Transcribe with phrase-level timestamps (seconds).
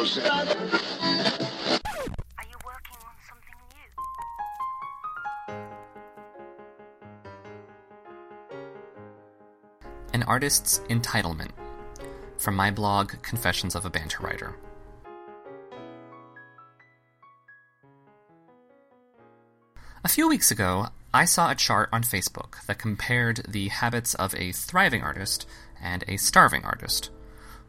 [0.00, 0.48] yourself.
[2.38, 3.90] Are you working on something new?
[10.14, 11.50] An artist's entitlement.
[12.38, 14.56] From my blog, Confessions of a Banter Writer.
[20.02, 24.34] A few weeks ago, I saw a chart on Facebook that compared the habits of
[24.34, 25.46] a thriving artist
[25.78, 27.10] and a starving artist.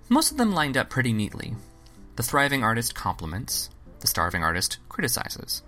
[0.08, 1.56] Most of them lined up pretty neatly.
[2.22, 5.64] The thriving artist compliments, the starving artist criticizes.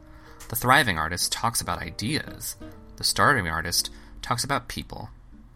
[0.50, 2.58] The thriving artist talks about ideas,
[2.98, 3.90] the starving artist
[4.22, 5.10] talks about people,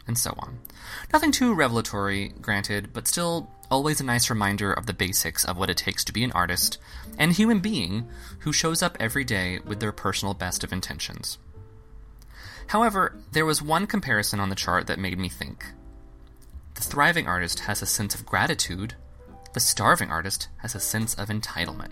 [0.08, 0.58] and so on.
[1.14, 5.70] Nothing too revelatory, granted, but still always a nice reminder of the basics of what
[5.70, 6.80] it takes to be an artist
[7.20, 8.08] and human being
[8.40, 11.38] who shows up every day with their personal best of intentions.
[12.66, 15.64] However, there was one comparison on the chart that made me think.
[16.74, 18.96] The thriving artist has a sense of gratitude,
[19.58, 21.92] the starving artist has a sense of entitlement.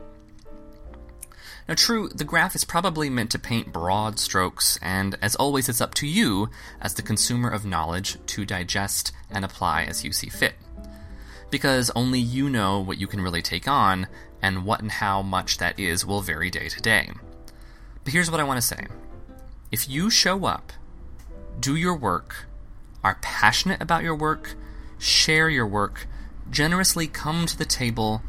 [1.67, 5.81] Now, true, the graph is probably meant to paint broad strokes, and as always, it's
[5.81, 10.29] up to you, as the consumer of knowledge, to digest and apply as you see
[10.29, 10.53] fit.
[11.49, 14.05] Because only you know what you can really take on,
[14.43, 17.09] and what and how much that is will vary day to day.
[18.03, 18.85] But here's what I want to say
[19.71, 20.71] if you show up,
[21.59, 22.45] do your work,
[23.03, 24.53] are passionate about your work,
[24.99, 26.05] share your work,
[26.49, 28.21] generously come to the table,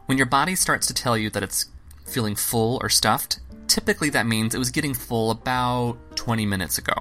[0.07, 1.67] When your body starts to tell you that it's
[2.05, 3.39] feeling full or stuffed,
[3.69, 6.95] typically that means it was getting full about 20 minutes ago.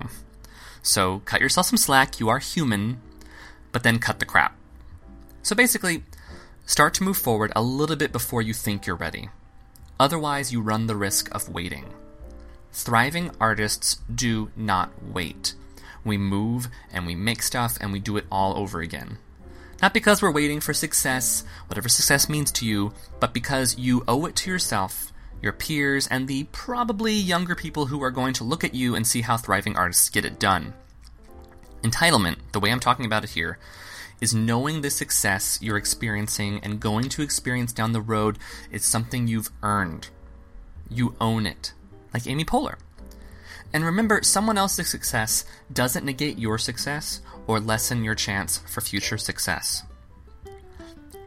[0.84, 3.02] So cut yourself some slack, you are human,
[3.72, 4.56] but then cut the crap.
[5.44, 6.04] So basically,
[6.66, 9.30] start to move forward a little bit before you think you're ready.
[10.00, 11.86] Otherwise, you run the risk of waiting.
[12.72, 15.54] Thriving artists do not wait.
[16.04, 19.18] We move and we make stuff and we do it all over again.
[19.82, 24.26] Not because we're waiting for success, whatever success means to you, but because you owe
[24.26, 25.12] it to yourself,
[25.42, 29.08] your peers, and the probably younger people who are going to look at you and
[29.08, 30.74] see how thriving artists get it done.
[31.82, 33.58] Entitlement, the way I'm talking about it here,
[34.22, 38.38] is knowing the success you're experiencing and going to experience down the road
[38.72, 40.10] is something you've earned.
[40.92, 41.74] You own it.
[42.14, 42.76] Like Amy Poehler.
[43.74, 49.18] And remember, someone else's success doesn't negate your success or lessen your chance for future
[49.18, 49.84] success.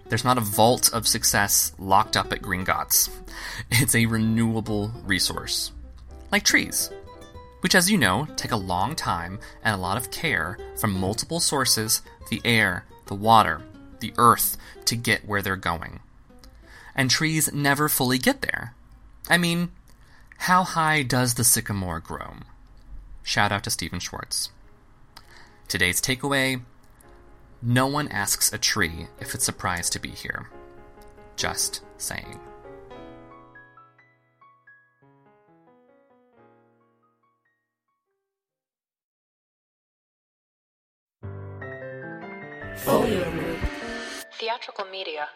[0.08, 3.10] There's not a vault of success locked up at Gringotts.
[3.70, 5.72] It's a renewable resource.
[6.30, 6.90] Like trees,
[7.62, 11.40] which, as you know, take a long time and a lot of care from multiple
[11.40, 13.62] sources the air, the water,
[14.00, 16.00] the earth to get where they're going.
[16.94, 18.74] And trees never fully get there.
[19.28, 19.72] I mean,
[20.38, 22.34] how high does the sycamore grow?
[23.22, 24.50] Shout out to Stephen Schwartz.
[25.68, 26.60] Today's takeaway
[27.62, 30.50] No one asks a tree if it's surprised to be here.
[31.36, 32.38] Just saying.
[42.76, 43.58] Folio
[44.38, 45.28] Theatrical media.